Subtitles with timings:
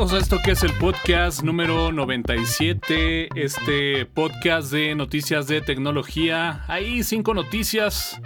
[0.00, 6.64] bienvenidos a esto que es el podcast número 97, este podcast de noticias de tecnología.
[6.68, 8.18] Hay cinco noticias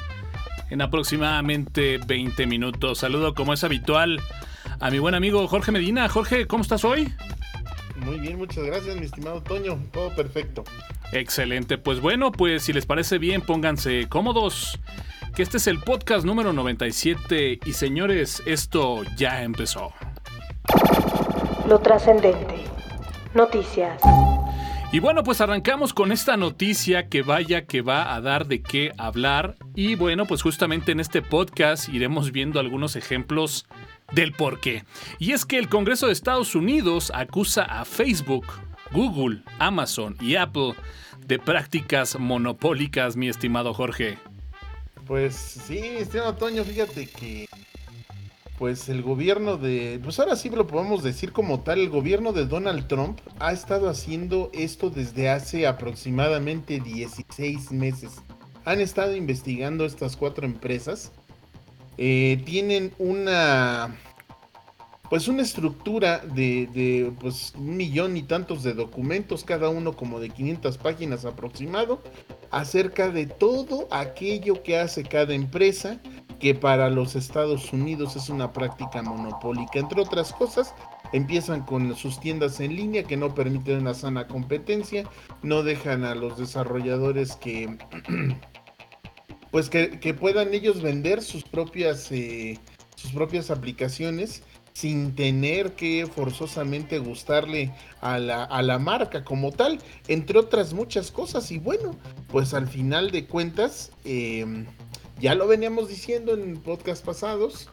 [0.71, 2.99] en aproximadamente 20 minutos.
[2.99, 4.21] Saludo como es habitual
[4.79, 6.09] a mi buen amigo Jorge Medina.
[6.09, 7.13] Jorge, ¿cómo estás hoy?
[7.97, 9.81] Muy bien, muchas gracias, mi estimado Toño.
[9.91, 10.63] Todo perfecto.
[11.11, 11.77] Excelente.
[11.77, 14.79] Pues bueno, pues si les parece bien, pónganse cómodos.
[15.35, 19.93] Que este es el podcast número 97 y señores, esto ya empezó.
[21.69, 22.65] Lo trascendente.
[23.33, 24.03] Noticias.
[24.93, 28.93] Y bueno, pues arrancamos con esta noticia que vaya que va a dar de qué
[28.99, 29.57] hablar.
[29.75, 33.67] Y bueno, pues justamente en este podcast iremos viendo algunos ejemplos
[34.13, 34.85] del por qué.
[35.19, 38.47] Y es que el Congreso de Estados Unidos acusa a Facebook,
[38.93, 40.75] Google, Amazon y Apple
[41.27, 44.19] de prácticas monopólicas, mi estimado Jorge.
[45.07, 47.49] Pues sí, estimado Toño, fíjate que
[48.59, 52.47] pues el gobierno de, pues ahora sí lo podemos decir como tal, el gobierno de
[52.47, 58.13] Donald Trump ha estado haciendo esto desde hace aproximadamente 16 meses.
[58.65, 61.13] Han estado investigando estas cuatro empresas.
[61.99, 63.97] Eh, tienen una,
[65.11, 70.21] pues una estructura de, de, pues un millón y tantos de documentos, cada uno como
[70.21, 72.03] de 500 páginas aproximado,
[72.51, 76.01] acerca de todo aquello que hace cada empresa
[76.39, 79.79] que para los Estados Unidos es una práctica monopólica.
[79.79, 80.75] Entre otras cosas,
[81.13, 85.09] empiezan con sus tiendas en línea que no permiten una sana competencia,
[85.43, 87.79] no dejan a los desarrolladores que
[89.51, 92.59] pues que, puedan ellos vender sus propias eh,
[92.97, 94.43] sus propias aplicaciones
[94.75, 101.13] sin tener que forzosamente gustarle a la, a la, marca como tal, entre otras muchas
[101.13, 101.53] cosas.
[101.53, 101.97] Y bueno,
[102.27, 104.67] pues al final de cuentas, eh,
[105.21, 107.69] ya lo veníamos diciendo en podcast pasados,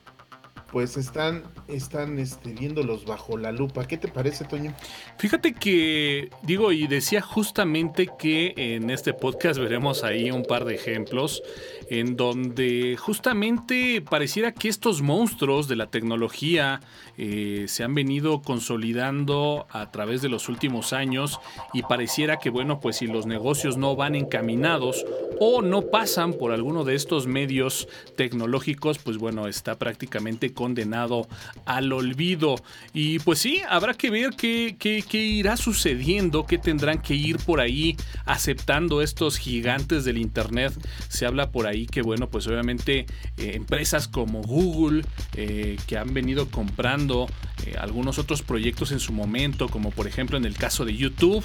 [0.72, 3.86] pues están, están este, viéndolos bajo la lupa.
[3.86, 4.74] ¿Qué te parece, Toño?
[5.18, 10.76] Fíjate que, digo, y decía justamente que en este podcast veremos ahí un par de
[10.76, 11.44] ejemplos
[11.90, 16.80] en donde justamente pareciera que estos monstruos de la tecnología
[17.18, 21.40] eh, se han venido consolidando a través de los últimos años
[21.74, 25.06] y pareciera que, bueno, pues si los negocios no van encaminados
[25.40, 31.28] o no pasan por alguno de estos medios tecnológicos, pues bueno, está prácticamente condenado
[31.66, 32.56] al olvido.
[32.94, 37.60] Y pues sí, habrá que ver qué, qué, irá sucediendo, qué tendrán que ir por
[37.60, 40.72] ahí aceptando estos gigantes del Internet.
[41.08, 43.08] Se habla por ahí que, bueno, pues obviamente
[43.38, 45.04] eh, empresas como Google,
[45.36, 47.28] eh, que han venido comprando
[47.66, 51.44] eh, algunos otros proyectos en su momento, como por ejemplo en el caso de YouTube,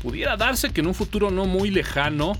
[0.00, 2.38] pudiera darse que en un futuro no muy lejano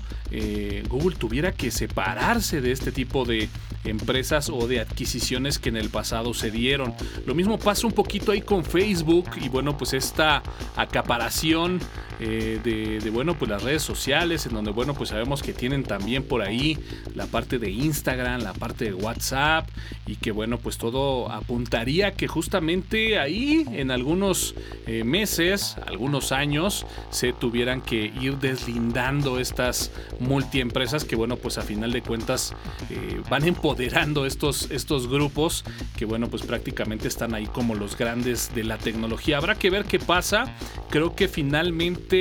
[0.89, 3.49] Google tuviera que separarse de este tipo de
[3.83, 6.93] empresas o de adquisiciones que en el pasado se dieron.
[7.25, 10.43] Lo mismo pasa un poquito ahí con Facebook y bueno, pues esta
[10.75, 11.79] acaparación
[12.25, 16.23] eh, de, bueno, pues las redes sociales, en donde bueno, pues sabemos que tienen también
[16.23, 16.79] por ahí
[17.15, 19.67] la parte de Instagram, la parte de WhatsApp
[20.07, 24.55] y que bueno, pues todo apuntaría que justamente ahí en algunos
[24.87, 29.91] eh, meses, algunos años, se tuvieran que ir deslindando estas
[30.21, 32.53] multiempresas que bueno, pues a final de cuentas
[32.89, 35.65] eh, van empoderando estos, estos grupos
[35.97, 39.37] que bueno, pues prácticamente están ahí como los grandes de la tecnología.
[39.37, 40.55] Habrá que ver qué pasa.
[40.89, 42.12] Creo que finalmente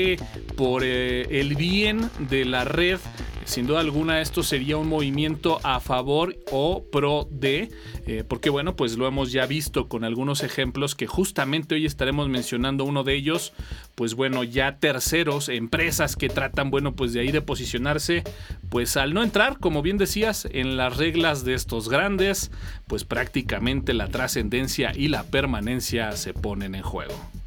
[0.57, 2.99] por eh, el bien de la red
[3.45, 7.71] sin duda alguna esto sería un movimiento a favor o pro de,
[8.07, 12.29] eh, porque bueno, pues lo hemos ya visto con algunos ejemplos que justamente hoy estaremos
[12.29, 13.53] mencionando uno de ellos,
[13.95, 18.23] pues bueno, ya terceros, empresas que tratan, bueno, pues de ahí de posicionarse,
[18.71, 22.51] pues al no entrar, como bien decías, en las reglas de estos grandes,
[22.87, 27.42] pues prácticamente la trascendencia y la permanencia se ponen en juego.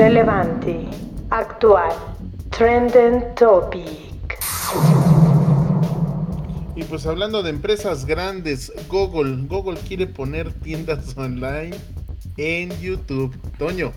[0.00, 0.88] Relevante,
[1.28, 1.92] actual,
[2.48, 4.38] trending topic.
[6.74, 11.76] Y pues hablando de empresas grandes, Google, Google quiere poner tiendas online
[12.36, 13.36] en YouTube.
[13.58, 13.92] Toño.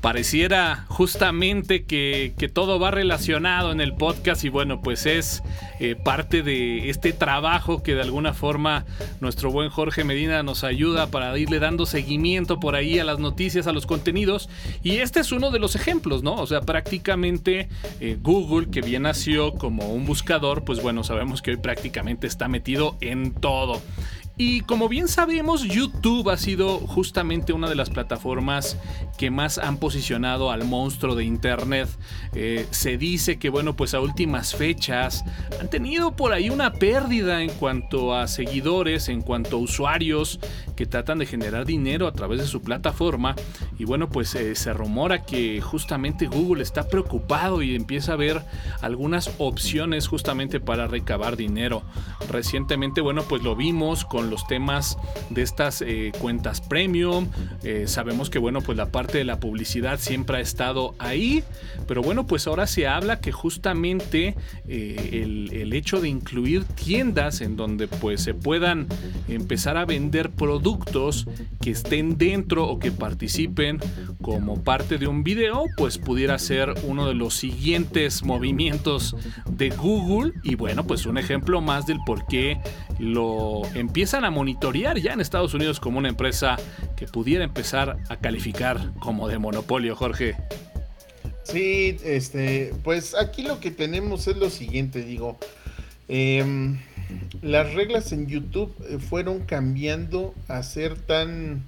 [0.00, 5.42] Pareciera justamente que, todo va relacionado en el podcast y bueno, pues es
[5.78, 8.86] eh, parte de este trabajo que de alguna forma
[9.20, 13.66] nuestro buen Jorge Medina nos ayuda para irle dando seguimiento por ahí a las noticias,
[13.66, 14.48] a los contenidos.
[14.82, 16.34] Y este es uno de los ejemplos, ¿no?
[16.36, 17.68] O sea, prácticamente
[18.00, 22.48] eh, Google, que bien nació como un buscador, pues bueno, sabemos que hoy prácticamente está
[22.48, 23.82] metido en todo.
[24.42, 28.78] Y como bien sabemos, YouTube ha sido justamente una de las plataformas
[29.18, 31.90] que más han posicionado al monstruo de Internet.
[32.32, 35.26] Eh, se dice que, bueno, pues a últimas fechas
[35.60, 40.40] han tenido por ahí una pérdida en cuanto a seguidores, en cuanto a usuarios
[40.74, 43.36] que tratan de generar dinero a través de su plataforma.
[43.78, 48.42] Y bueno, pues eh, se rumora que justamente Google está preocupado y empieza a ver
[48.80, 51.82] algunas opciones justamente para recabar dinero.
[52.30, 54.96] Recientemente, bueno, pues lo vimos con los temas
[55.28, 57.28] de estas eh, cuentas premium.
[57.62, 61.44] Eh, sabemos que bueno, pues la parte de la publicidad siempre ha estado ahí,
[61.86, 64.36] pero bueno, pues ahora se habla que justamente
[64.68, 68.86] eh, el, el, hecho de incluir tiendas en donde pues se puedan
[69.28, 71.26] empezar a vender productos
[71.60, 73.78] que estén dentro o que participen
[74.22, 79.14] como parte de un video, pues pudiera ser uno de los siguientes movimientos
[79.50, 82.58] de Google y bueno, pues un ejemplo más del por qué
[82.98, 86.56] lo empiezan a monitorear ya en Estados Unidos como una empresa
[86.96, 90.36] que pudiera empezar a calificar como de monopolio, Jorge.
[91.42, 95.38] Sí, este, pues aquí lo que tenemos es lo siguiente, digo,
[96.08, 96.78] em,
[97.42, 101.62] las reglas en YouTube eh, fueron cambiando a ser tan,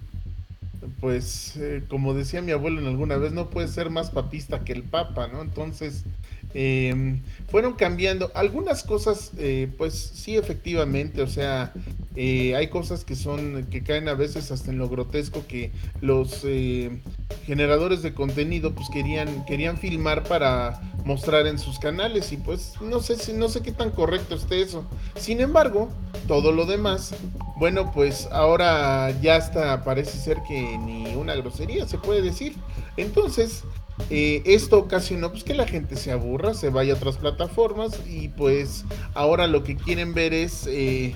[1.01, 4.73] pues, eh, como decía mi abuelo en alguna vez, no puede ser más papista que
[4.73, 5.43] el papa, ¿no?
[5.43, 6.05] Entonces,
[6.55, 7.21] eh,
[7.53, 11.75] fueron cambiando algunas cosas, eh, pues sí, efectivamente, o sea,
[12.17, 15.71] eh, hay cosas que son, que caen a veces hasta en lo grotesco que
[16.01, 17.03] los eh,
[17.45, 23.01] generadores de contenido pues querían, querían filmar para mostrar en sus canales y pues no
[23.01, 24.87] sé si, no sé qué tan correcto esté eso.
[25.17, 25.91] Sin embargo,
[26.29, 27.15] todo lo demás,
[27.57, 32.55] bueno, pues ahora ya hasta parece ser que ni una grosería se puede decir.
[32.97, 33.65] Entonces,
[34.11, 38.29] eh, esto ocasionó pues, que la gente se aburra, se vaya a otras plataformas y
[38.29, 38.85] pues
[39.15, 41.15] ahora lo que quieren ver es, eh,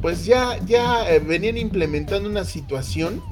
[0.00, 3.22] pues ya, ya eh, venían implementando una situación,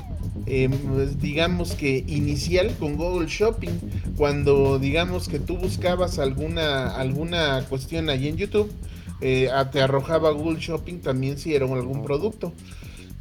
[0.44, 3.78] pues, digamos que inicial con Google Shopping,
[4.16, 8.72] cuando digamos que tú buscabas alguna, alguna cuestión ahí en YouTube,
[9.20, 12.52] te arrojaba Google Shopping también si era algún producto.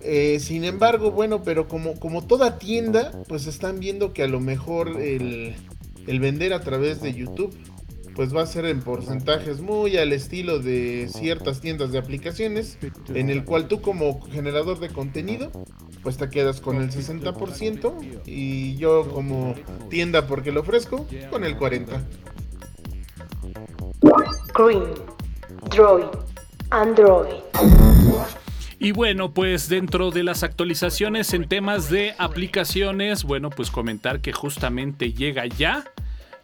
[0.07, 4.39] Eh, sin embargo, bueno, pero como, como toda tienda, pues están viendo que a lo
[4.39, 5.55] mejor el,
[6.05, 7.57] el vender a través de YouTube
[8.15, 12.77] pues va a ser en porcentajes muy al estilo de ciertas tiendas de aplicaciones,
[13.13, 15.51] en el cual tú como generador de contenido,
[16.01, 19.53] pues te quedas con el 60% y yo como
[19.89, 21.99] tienda porque lo ofrezco, con el 40%.
[24.53, 24.93] Green,
[25.69, 26.05] Droid,
[26.69, 27.41] Android.
[28.85, 34.31] Y bueno, pues dentro de las actualizaciones en temas de aplicaciones, bueno, pues comentar que
[34.31, 35.85] justamente llega ya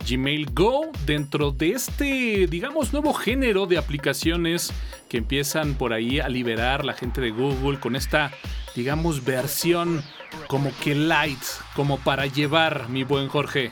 [0.09, 4.73] Gmail Go dentro de este, digamos, nuevo género de aplicaciones
[5.07, 8.31] que empiezan por ahí a liberar la gente de Google con esta,
[8.75, 10.01] digamos, versión
[10.47, 11.43] como que light,
[11.75, 13.69] como para llevar, mi buen Jorge.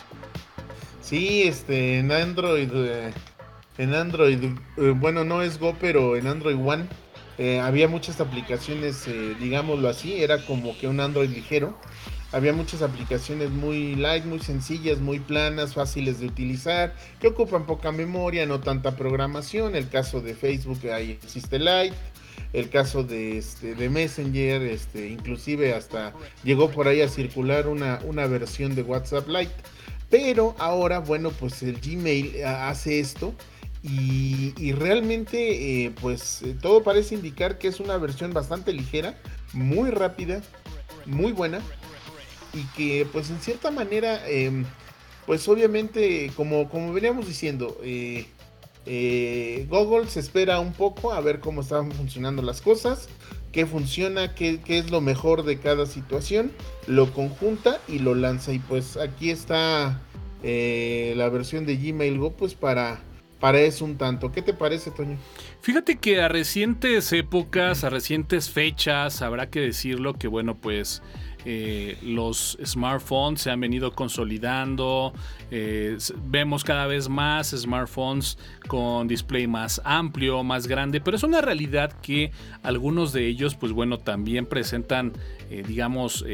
[1.02, 3.14] Sí, este, en Android, eh,
[3.80, 4.44] en Android,
[4.78, 6.86] eh, bueno, no es Go, pero en Android One
[7.40, 11.74] eh, había muchas aplicaciones, eh, digámoslo así, era como que un Android ligero.
[12.34, 17.94] Había muchas aplicaciones muy light, muy sencillas, muy planas, fáciles de utilizar, que ocupan poca
[17.94, 19.78] memoria, no tanta programación.
[19.78, 21.96] El caso de Facebook ahí existe Lite.
[22.52, 28.00] El caso de, este, de Messenger, este, inclusive hasta llegó por ahí a circular una,
[28.04, 29.54] una versión de WhatsApp Lite.
[30.10, 33.34] Pero ahora, bueno, pues el Gmail eh, hace esto
[33.82, 39.18] y, realmente, eh, pues eh, todo parece indicar que es una versión bastante ligera,
[39.54, 40.42] muy rápida,
[41.06, 41.62] muy buena.
[42.54, 44.66] Y que, pues en cierta manera, em,
[45.26, 48.26] pues obviamente, como, como veníamos diciendo, eh,
[49.70, 53.08] Google se espera un poco a ver cómo están funcionando las cosas,
[53.52, 56.52] qué funciona, qué, qué es lo mejor de cada situación,
[56.88, 58.52] lo conjunta y lo lanza.
[58.52, 60.02] Y pues aquí está
[60.42, 63.02] la versión de Gmail Go, pues para
[63.40, 64.32] parece un tanto.
[64.32, 65.18] ¿Qué te parece, Toño?
[65.62, 71.02] Fíjate que a recientes épocas, a recientes fechas, habrá que decirlo que, bueno, pues
[71.46, 75.14] eh, los smartphones se han venido consolidando,
[75.52, 78.38] eh, vemos cada vez más smartphones
[78.68, 82.32] con display más amplio, más grande, pero es una realidad que
[82.64, 85.14] algunos de ellos, pues bueno, también presentan,
[85.50, 86.26] eh, digamos,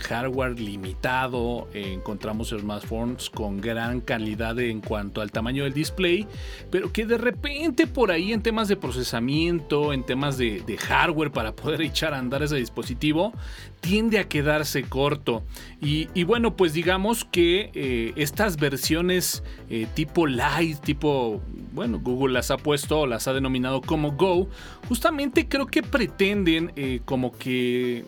[0.00, 1.68] hardware limitado.
[1.72, 6.26] encontramos smartphones con gran calidad en cuanto al tamaño del display,
[6.70, 11.54] pero que de repente por ahí en temas de procesamiento, en temas de, hardware para
[11.54, 13.32] poder echar a andar ese dispositivo,
[13.80, 15.42] tiende a quedarse corto.
[15.80, 21.40] Y, bueno, pues digamos que eh, estas versiones eh, tipo light, tipo,
[21.72, 24.48] bueno, Google las ha puesto las ha denominado como Go,
[24.88, 28.04] justamente creo que pretenden eh, como que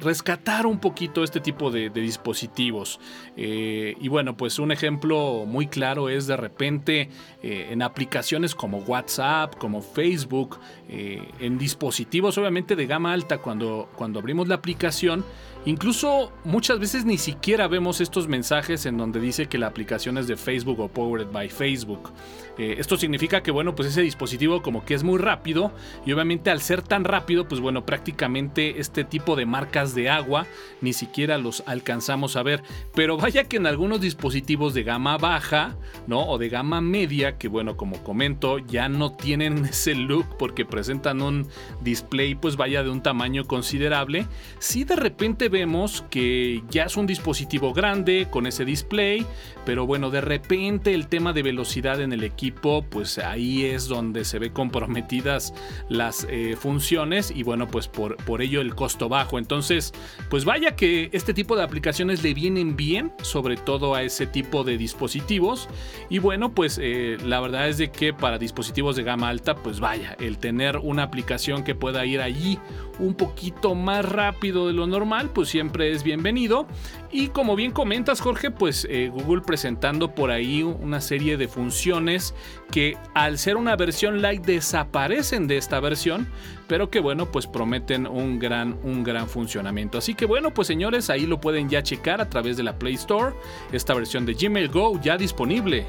[0.00, 2.98] rescatar un poquito este tipo de, dispositivos.
[3.36, 7.10] Eh, y bueno, pues un ejemplo muy claro es de repente
[7.42, 10.58] en aplicaciones como WhatsApp, como Facebook,
[10.88, 15.24] en dispositivos obviamente de gama alta, cuando, cuando abrimos la aplicación,
[15.66, 20.26] Incluso muchas veces ni siquiera vemos estos mensajes en donde dice que la aplicación es
[20.26, 22.12] de Facebook o Powered by Facebook.
[22.58, 25.72] Eh, esto significa que, bueno, pues ese dispositivo como que es muy rápido
[26.06, 30.46] y obviamente al ser tan rápido, pues bueno, prácticamente este tipo de marcas de agua
[30.80, 32.62] ni siquiera los alcanzamos a ver.
[32.94, 36.26] Pero vaya que en algunos dispositivos de gama baja, ¿no?
[36.26, 41.22] O de gama media, que bueno, como comento, ya no tienen ese look porque presentan
[41.22, 41.48] un
[41.80, 44.26] display, pues vaya de un tamaño considerable.
[44.58, 49.24] Si de repente vemos que ya es un dispositivo grande con ese display,
[49.64, 54.24] pero bueno, de repente el tema de velocidad en el equipo, pues ahí es donde
[54.24, 55.54] se ve comprometidas
[55.88, 59.38] las eh, funciones y bueno, pues por, por ello el costo bajo.
[59.38, 59.92] Entonces,
[60.28, 64.64] pues vaya que este tipo de aplicaciones le vienen bien, sobre todo a ese tipo
[64.64, 65.68] de dispositivos.
[66.10, 69.78] Y bueno, pues eh, la verdad es de que para dispositivos de gama alta, pues
[69.78, 72.58] vaya, el tener una aplicación que pueda ir allí
[72.98, 76.66] un poquito más rápido de lo normal, pues siempre es bienvenido.
[77.10, 82.34] Y como bien comentas, Jorge, pues eh, Google presentando por ahí una serie de funciones
[82.70, 86.28] que al ser una versión light desaparecen de esta versión,
[86.66, 89.98] pero que bueno, pues prometen un gran, un gran funcionamiento.
[89.98, 92.94] Así que bueno, pues señores, ahí lo pueden ya checar a través de la Play
[92.94, 93.34] Store,
[93.72, 95.86] esta versión de Gmail Go ya disponible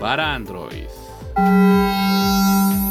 [0.00, 0.86] para Android.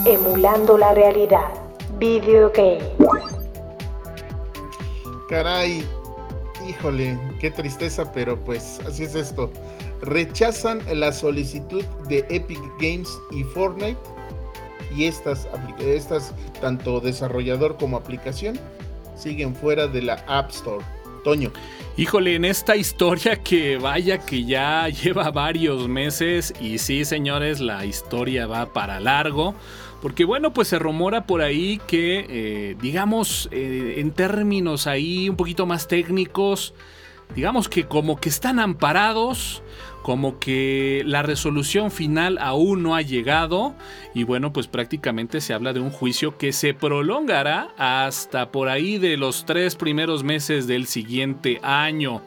[0.05, 1.51] Emulando la realidad.
[1.97, 3.44] Video game.
[5.29, 5.83] Caray,
[6.67, 9.51] híjole, qué tristeza, pero pues así es esto.
[10.01, 13.97] Rechazan la solicitud de Epic Games y Fortnite
[14.95, 15.47] y estas,
[15.79, 18.59] estas tanto desarrollador como aplicación
[19.17, 20.83] siguen fuera de la App Store.
[21.23, 21.51] Toño.
[21.97, 27.85] Híjole, en esta historia que vaya que ya lleva varios meses y sí, señores, la
[27.85, 29.55] historia va para largo.
[30.05, 35.35] Porque bueno, pues se rumora por ahí que, eh, digamos, eh, en términos ahí un
[35.35, 36.75] poquito más técnicos,
[37.33, 39.63] digamos que como que están amparados
[40.05, 43.73] como que la resolución final aún no ha llegado
[44.13, 48.99] y bueno, pues prácticamente se habla de un juicio que se prolongará hasta por ahí
[48.99, 52.21] de los tres primeros meses del siguiente año.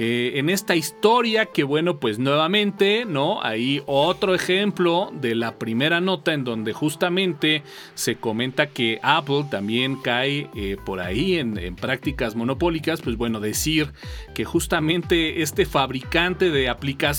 [0.00, 6.00] Eh, en esta historia que bueno pues nuevamente no hay otro ejemplo de la primera
[6.00, 11.74] nota en donde justamente se comenta que Apple también cae eh, por ahí en, en,
[11.74, 13.92] prácticas monopólicas pues bueno decir
[14.36, 17.17] que justamente este fabricante de aplicaciones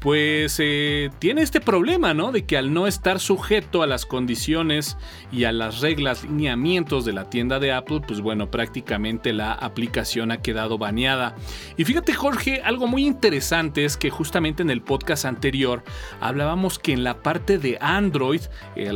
[0.00, 2.32] pues eh, tiene este problema, ¿no?
[2.32, 4.96] De que al no estar sujeto a las condiciones
[5.30, 10.32] y a las reglas, lineamientos de la tienda de Apple, pues bueno, prácticamente la aplicación
[10.32, 11.36] ha quedado baneada.
[11.76, 15.84] Y fíjate Jorge, algo muy interesante es que justamente en el podcast anterior
[16.20, 18.42] hablábamos que en la parte de Android,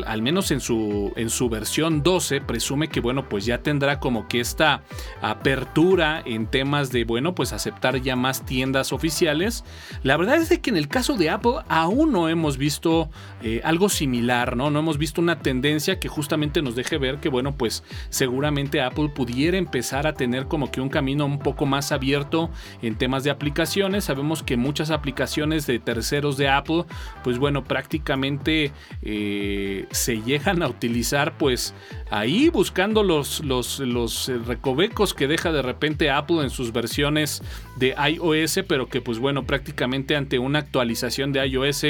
[0.06, 4.28] al menos en su, en su versión 12, presume que bueno, pues ya tendrá como
[4.28, 4.82] que esta
[5.22, 9.64] apertura en temas de, bueno, pues aceptar ya más tiendas oficiales.
[10.02, 13.10] La verdad es que en el caso de Apple aún no hemos visto
[13.42, 14.70] eh, algo similar, ¿no?
[14.70, 19.08] No hemos visto una tendencia que justamente nos deje ver que, bueno, pues seguramente Apple
[19.08, 22.50] pudiera empezar a tener como que un camino un poco más abierto
[22.82, 24.04] en temas de aplicaciones.
[24.04, 26.84] Sabemos que muchas aplicaciones de terceros de Apple,
[27.24, 28.72] pues bueno, prácticamente
[29.02, 31.74] eh, se llegan a utilizar pues
[32.10, 37.42] ahí buscando los, los, los recovecos que deja de repente Apple en sus versiones
[37.76, 39.85] de iOS, pero que pues bueno, prácticamente
[40.16, 41.84] ante una actualización de iOS,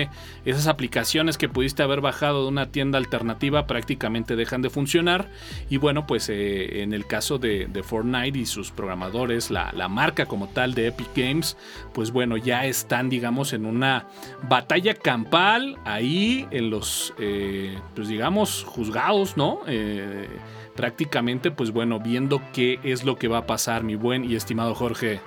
[0.45, 5.29] esas aplicaciones que pudiste haber bajado de una tienda alternativa prácticamente dejan de funcionar.
[5.71, 10.49] Y bueno, pues eh, en el caso de, Fortnite y sus programadores, la, marca como
[10.49, 11.57] tal de Epic Games,
[11.95, 14.07] pues bueno, ya están digamos en una
[14.49, 19.61] batalla campal ahí en los, eh, pues digamos, juzgados, ¿no?
[19.67, 20.29] Eh,
[20.75, 24.75] prácticamente, pues bueno, viendo qué es lo que va a pasar, mi buen y estimado
[24.75, 25.21] Jorge.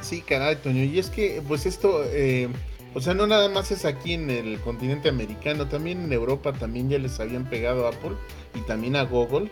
[0.00, 0.84] Sí, caray, Toño.
[0.84, 2.48] Y es que, pues esto, eh,
[2.94, 6.88] o sea, no nada más es aquí en el continente americano, también en Europa también
[6.88, 8.16] ya les habían pegado a Apple
[8.54, 9.50] y también a Google.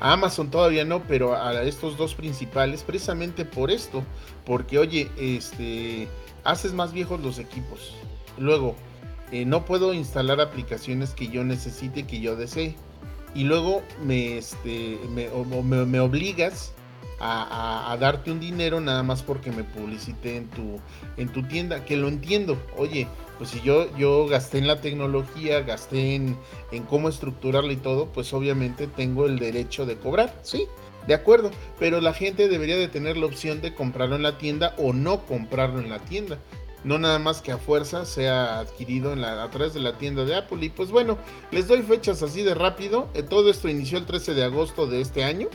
[0.00, 4.04] A Amazon todavía no, pero a estos dos principales, precisamente por esto,
[4.46, 6.06] porque oye, este,
[6.44, 7.94] haces más viejos los equipos.
[8.38, 8.76] Luego,
[9.32, 12.76] eh, no puedo instalar aplicaciones que yo necesite, que yo desee.
[13.34, 15.28] Y luego me, este, me,
[15.84, 16.72] me obligas
[17.20, 20.80] a, darte un dinero nada más porque me publicité en tu,
[21.16, 22.58] en tu tienda, que lo entiendo.
[22.76, 23.08] Oye,
[23.38, 26.36] pues si yo, yo gasté en la tecnología, gasté en,
[26.72, 30.66] en cómo estructurarla y todo, pues obviamente tengo el derecho de cobrar, sí,
[31.06, 34.74] de acuerdo, pero la gente debería de tener la opción de comprarlo en la tienda
[34.76, 36.38] o no comprarlo en la tienda.
[36.84, 40.24] No nada más que a fuerza sea adquirido en la, a través de la tienda
[40.24, 40.64] de Apple.
[40.64, 41.18] Y pues bueno,
[41.50, 43.08] les doy fechas así de rápido.
[43.14, 45.48] Eh, todo esto inició el 13 de agosto de este año.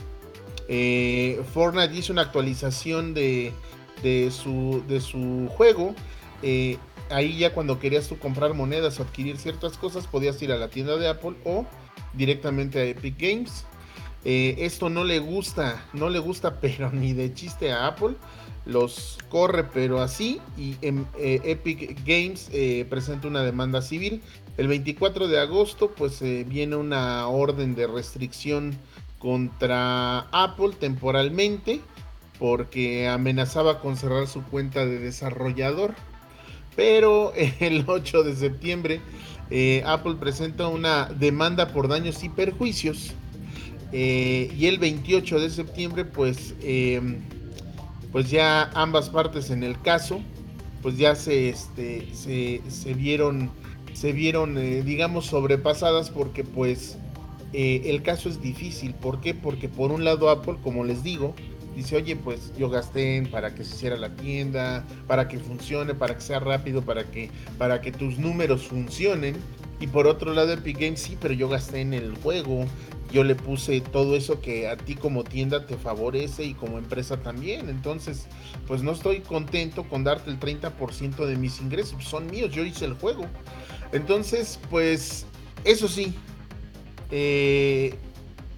[0.67, 3.53] Eh, Fortnite hizo una actualización de,
[4.32, 5.96] su, juego.
[6.41, 6.77] Eh,
[7.10, 10.70] ahí ya cuando querías tú comprar monedas o adquirir ciertas cosas, podías ir a la
[10.70, 11.65] tienda de Apple o
[12.13, 13.65] directamente a Epic Games.
[14.25, 18.15] Eh, esto no le gusta, no le gusta, pero ni de chiste a Apple.
[18.65, 20.39] Los corre, pero así.
[20.58, 22.50] Y en, Epic Games
[22.89, 24.22] presenta una demanda civil.
[24.55, 28.77] El 24 de agosto, pues viene una orden de restricción
[29.24, 31.80] contra Apple temporalmente
[32.38, 35.96] porque amenazaba con cerrar su cuenta de desarrollador.
[36.75, 39.00] Pero el 8 de septiembre
[39.50, 43.13] eh, Apple presenta una demanda por daños y perjuicios.
[43.94, 47.22] Eh, y el 28 de septiembre pues, em,
[48.12, 50.20] pues ya ambas partes en el caso
[50.82, 53.51] pues ya se, este, se, vieron,
[53.94, 56.98] se vieron eh, digamos sobrepasadas porque pues
[57.53, 58.93] eh, el caso es difícil.
[58.95, 59.33] ¿Por qué?
[59.33, 61.36] Porque por un lado Apple, como les digo,
[61.75, 66.15] dice, oye, pues yo gasté para que se hiciera la tienda, para que funcione, para
[66.15, 69.36] que sea rápido, para que, para que tus números funcionen.
[69.79, 72.65] Y por otro lado Epic Games, sí, pero yo gasté en el juego.
[73.12, 77.17] Yo le puse todo eso que a ti como tienda te favorece y como empresa
[77.17, 77.69] también.
[77.69, 78.25] Entonces,
[78.65, 82.03] pues no estoy contento con darte el 30% de mis ingresos.
[82.03, 83.25] Son míos, yo hice el juego.
[83.91, 85.27] Entonces, pues,
[85.63, 86.15] eso sí,
[87.15, 87.93] eh,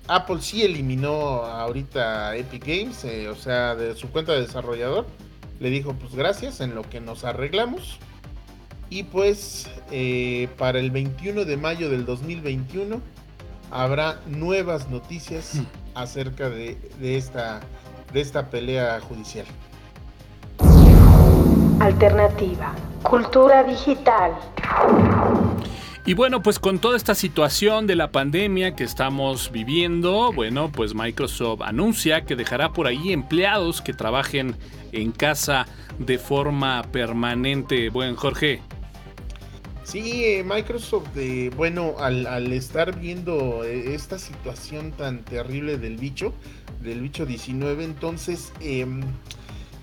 [0.07, 5.05] Apple sí eliminó ahorita Epic Games, eh, o sea, de su cuenta de desarrollador.
[5.59, 7.99] Le dijo, pues gracias, en lo que nos arreglamos.
[8.89, 13.01] Y pues eh, para el 21 de mayo del 2021
[13.71, 15.65] habrá nuevas noticias hmm.
[15.95, 17.59] acerca de, esta,
[18.13, 19.47] de esta pelea judicial.
[21.81, 22.73] Alternativa.
[23.03, 24.31] Cultura digital.
[26.07, 30.93] Y bueno, pues con toda esta situación de la pandemia que estamos viviendo, bueno, pues
[30.93, 34.55] Microsoft anuncia que dejará por ahí empleados que trabajen
[34.91, 35.65] en casa
[35.97, 37.89] de forma permanente.
[37.89, 38.61] Buen Jorge.
[39.83, 46.33] Sí, Microsoft, eh, bueno, al, estar viendo eh, esta situación tan terrible del bicho,
[46.83, 49.01] del bicho 19, entonces em,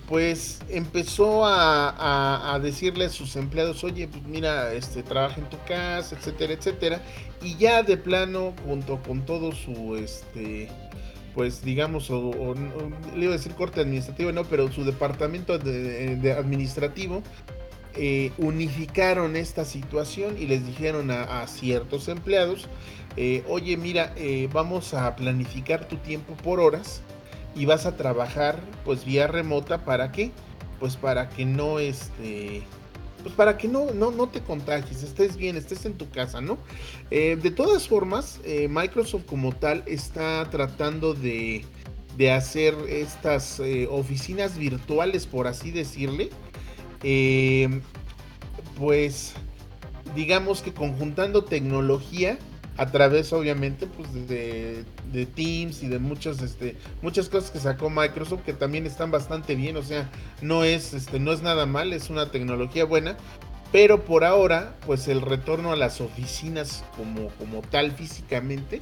[0.07, 6.15] pues empezó a, decirle a sus empleados, oye, pues mira, este, trabaja en tu casa,
[6.15, 7.01] etcétera, etcétera,
[7.41, 10.69] y ya de plano, junto con todo su, este,
[11.33, 12.55] pues digamos, o,
[13.15, 17.23] le iba a decir corte administrativo, no, pero su departamento de, administrativo,
[17.95, 22.67] eh, unificaron esta situación y les dijeron a, ciertos empleados,
[23.15, 27.01] eh, oye, mira, eh, vamos a planificar tu tiempo por horas,
[27.55, 30.31] y vas a trabajar pues vía remota para qué?
[30.79, 32.63] Pues para que no este
[33.23, 36.57] pues para que no, no, no te contagies, estés bien, estés en tu casa, ¿no?
[37.09, 41.63] Eh, de todas formas, eh, Microsoft como tal está tratando de,
[42.17, 46.29] de hacer estas eh, oficinas virtuales, por así decirle,
[48.77, 49.33] pues
[50.15, 52.37] digamos que conjuntando tecnología
[52.77, 57.89] a través obviamente pues de, de, Teams y de muchas este muchas cosas que sacó
[57.89, 59.77] Microsoft que también están bastante bien.
[59.77, 60.09] O sea
[60.41, 63.17] no es este no es nada mal es una tecnología buena.
[63.71, 68.81] Pero por ahora pues el retorno a las oficinas como como tal físicamente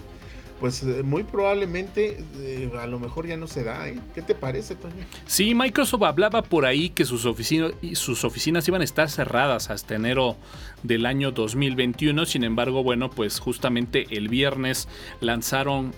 [0.62, 3.90] pues eh, muy probablemente eh, a lo mejor ya no se da.
[3.90, 4.00] ¿eh?
[4.14, 4.94] ¿Qué te parece, Toño?
[5.26, 9.96] Sí, Microsoft hablaba por ahí que sus, oficinas, sus oficinas iban a estar cerradas hasta
[9.96, 10.38] enero
[10.84, 12.28] del año 2021.
[12.28, 14.88] Sin embargo, bueno, pues justamente el viernes
[15.20, 15.96] lanzaron,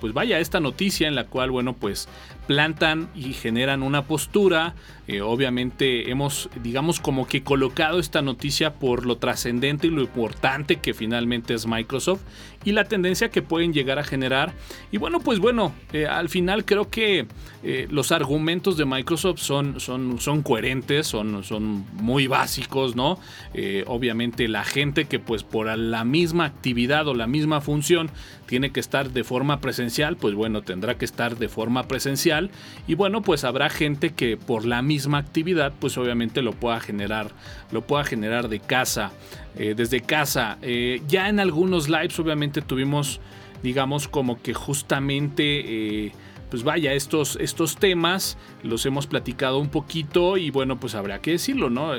[0.00, 2.08] pues vaya, esta noticia en la cual, bueno, pues
[2.48, 4.74] plantan y generan una postura.
[5.22, 10.94] Obviamente hemos, digamos, como que colocado esta noticia por lo trascendente y lo importante que
[10.94, 12.22] finalmente es Microsoft
[12.64, 14.54] y la tendencia que pueden llegar a generar.
[14.90, 17.26] Y bueno, pues bueno, eh, al final creo que
[17.62, 23.18] eh, los argumentos de Microsoft son, son, son coherentes, son, son muy básicos, ¿no?
[23.52, 28.10] Eh, obviamente la gente que pues por la misma actividad o la misma función
[28.46, 32.50] tiene que estar de forma presencial, pues bueno, tendrá que estar de forma presencial.
[32.86, 37.30] Y bueno, pues habrá gente que por la misma actividad, pues obviamente lo pueda generar,
[37.70, 39.12] lo pueda generar de casa.
[39.56, 40.58] Eh, desde casa.
[40.62, 43.20] Eh, ya en algunos lives obviamente tuvimos,
[43.62, 46.06] digamos, como que justamente...
[46.06, 46.12] Eh,
[46.50, 51.32] pues vaya, estos, estos temas los hemos platicado un poquito y bueno, pues habrá que
[51.32, 51.94] decirlo, ¿no?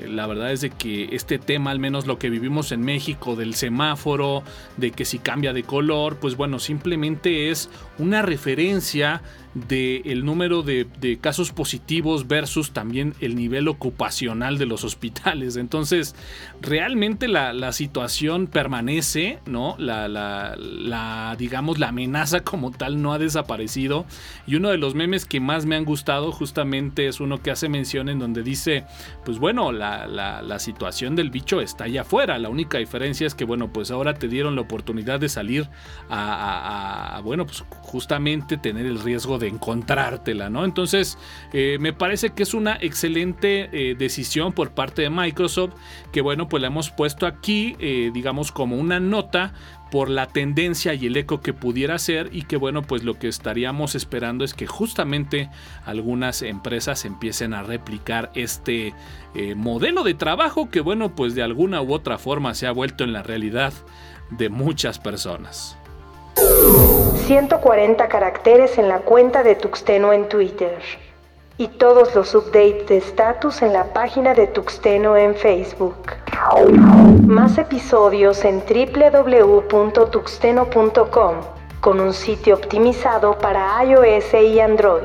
[0.00, 3.54] La verdad es de que este tema, al menos lo que vivimos en México, del
[3.54, 4.42] semáforo,
[4.76, 9.22] de que si cambia de color, pues bueno, simplemente es una referencia
[9.68, 10.86] del número de,
[11.20, 15.56] casos positivos versus también el nivel ocupacional de los hospitales.
[15.56, 16.14] Entonces,
[16.60, 19.76] realmente la, situación permanece, ¿no?
[19.78, 24.06] La, digamos, la amenaza como tal no ha desaparecido.
[24.46, 27.68] Y uno de los memes que más me han gustado justamente es uno que hace
[27.68, 28.84] mención en donde dice,
[29.24, 32.38] pues bueno, la la, situación del bicho está allá afuera.
[32.38, 35.68] La única diferencia es que, bueno, pues ahora te dieron la oportunidad de salir
[36.08, 40.64] a, bueno, pues justamente tener el riesgo de encontrártela, ¿no?
[40.64, 41.18] Entonces,
[41.52, 45.74] eh, me parece que es una excelente eh, decisión por parte de Microsoft,
[46.12, 49.54] que, bueno, pues la hemos puesto aquí, eh, digamos, como una nota
[49.90, 53.28] por la tendencia y el eco que pudiera ser y que bueno pues lo que
[53.28, 55.48] estaríamos esperando es que justamente
[55.84, 58.94] algunas empresas empiecen a replicar este
[59.54, 63.12] modelo de trabajo que bueno pues de alguna u otra forma se ha vuelto en
[63.12, 63.72] la realidad
[64.30, 65.78] de muchas personas.
[67.26, 70.78] 140 caracteres en la cuenta de Tuxteno en Twitter
[71.58, 76.12] y todos los updates de status en la página de Tuxteno en Facebook.
[77.26, 81.34] Más episodios en www.tuxteno.com
[81.80, 85.02] con un sitio optimizado para iOS y Android.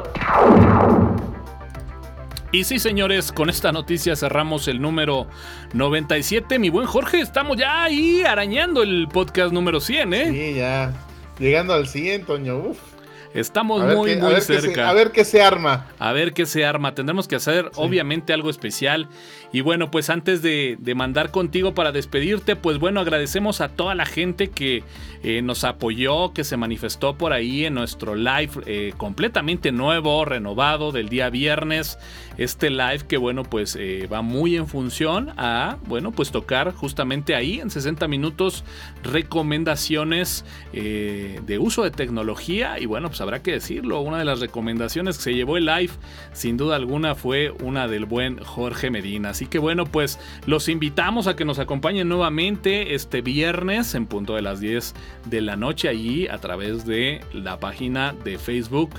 [2.51, 5.25] Y sí, señores, con esta noticia cerramos el número
[5.73, 6.60] 97.
[6.60, 10.29] Mi buen Jorge, estamos ya ahí arañando el podcast número 100, ¿eh?
[10.29, 10.93] Sí, ya.
[11.41, 12.60] Llegando al 100, Toño.
[12.60, 12.90] Uf.
[13.34, 14.89] Estamos muy, muy cerca.
[14.89, 15.88] a ver qué se arma.
[16.00, 16.94] A ver qué se arma.
[16.94, 19.08] Tendremos que hacer, obviamente, algo especial.
[19.54, 24.06] Y bueno, pues antes de, mandar contigo para despedirte, pues bueno, agradecemos a toda la
[24.06, 24.84] gente que
[25.24, 30.91] eh, nos apoyó, que se manifestó por ahí en nuestro live eh, completamente nuevo, renovado
[30.91, 31.98] del día viernes.
[32.38, 37.36] Este live que bueno, pues eh, va muy en función a, bueno, pues tocar justamente
[37.36, 38.63] ahí en 60 minutos
[39.04, 42.80] recomendaciones de uso de tecnología.
[42.80, 45.93] Y bueno, pues habrá que decirlo, una de las recomendaciones que se llevó el live,
[46.34, 49.29] sin duda alguna, fue una del buen Jorge Medina.
[49.29, 54.36] Así que bueno, pues los invitamos a que nos acompañen nuevamente este viernes en punto
[54.36, 54.93] de las 10
[55.25, 58.91] de la noche allí a través de la página de Facebook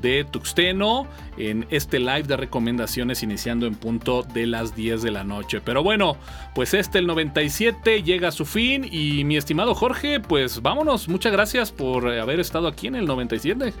[0.00, 1.06] de Tuxteno
[1.36, 5.60] en este live de recomendaciones iniciando en punto de las 10 de la noche.
[5.60, 6.16] Pero bueno,
[6.54, 11.08] pues este el 97 llega a su fin y mi estimado Jorge, pues vámonos.
[11.08, 13.72] Muchas gracias por haber estado aquí en el 97.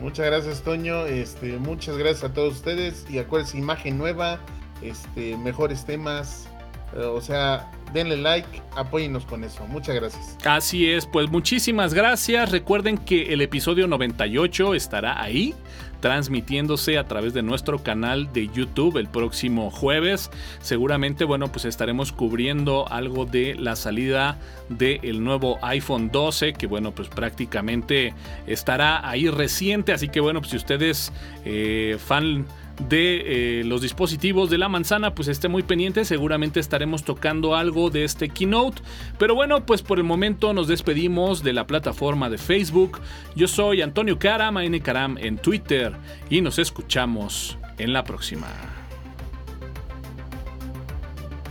[0.00, 4.38] Muchas gracias Toño, este, muchas gracias a todos ustedes y acuérdense, imagen nueva,
[4.82, 6.55] este, mejores temas, eh,
[7.04, 9.66] o sea, denle like, apóyennos con eso.
[9.66, 10.36] Muchas gracias.
[10.44, 12.50] Así es, pues muchísimas gracias.
[12.50, 15.54] Recuerden que el episodio 98 estará ahí
[16.00, 20.30] transmitiéndose a través de nuestro canal de YouTube el próximo jueves.
[20.60, 26.94] Seguramente, bueno, pues estaremos cubriendo algo de la salida del nuevo iPhone 12, que bueno,
[26.94, 28.14] pues prácticamente
[28.46, 29.92] estará ahí reciente.
[29.92, 31.12] Así que bueno, pues si ustedes
[31.44, 32.46] eh, fan
[32.78, 36.04] de eh, los dispositivos de la manzana, pues esté muy pendiente.
[36.04, 38.82] Seguramente estaremos tocando algo de este keynote.
[39.18, 43.00] Pero bueno, pues por el momento nos despedimos de la plataforma de Facebook.
[43.34, 45.92] Yo soy Antonio Karam, N Karam en Twitter
[46.30, 48.48] y nos escuchamos en la próxima.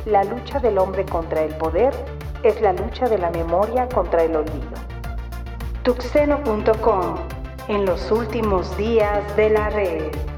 [0.05, 1.93] La lucha del hombre contra el poder
[2.43, 4.69] es la lucha de la memoria contra el olvido.
[5.83, 7.15] Tuxeno.com
[7.67, 10.34] en los últimos días de la red.